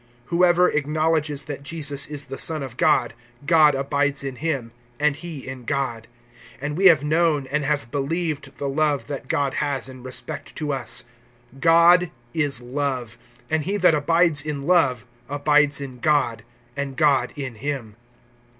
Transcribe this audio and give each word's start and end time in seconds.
(15)Whoever 0.31 0.73
acknowledges 0.73 1.43
that 1.43 1.61
Jesus 1.61 2.07
is 2.07 2.25
the 2.25 2.39
Son 2.39 2.63
of 2.63 2.75
God, 2.75 3.13
God 3.45 3.75
abides 3.75 4.23
in 4.23 4.37
him, 4.37 4.71
and 4.99 5.15
he 5.15 5.47
in 5.47 5.63
God. 5.63 6.07
(16)And 6.59 6.75
we 6.75 6.87
have 6.87 7.03
known, 7.03 7.45
and 7.51 7.63
have 7.65 7.91
believed, 7.91 8.57
the 8.57 8.67
love 8.67 9.05
that 9.05 9.27
God 9.27 9.53
has 9.53 9.87
in 9.87 10.01
respect 10.01 10.55
to 10.55 10.73
us. 10.73 11.03
God 11.59 12.09
is 12.33 12.61
love; 12.61 13.19
and 13.47 13.61
he 13.65 13.77
that 13.77 13.93
abides 13.93 14.41
in 14.41 14.63
love 14.63 15.05
abides 15.29 15.79
in 15.79 15.99
God, 15.99 16.43
and 16.75 16.97
God 16.97 17.31
in 17.35 17.53
him. 17.53 17.95